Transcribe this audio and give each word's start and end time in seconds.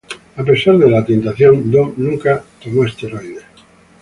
A 0.35 0.43
pesar 0.43 0.79
de 0.79 0.89
la 0.89 1.05
tentación, 1.05 1.69
Don 1.69 1.93
nunca 1.95 2.43
tomo 2.63 2.85
esteroides. 2.87 3.43